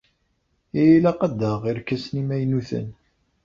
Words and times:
Ilaq 0.83 1.19
ad 1.27 1.33
d-aɣeɣ 1.39 1.63
irkasen 1.71 2.19
imaynuten. 2.21 2.87